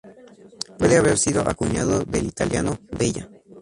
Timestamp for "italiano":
2.25-2.79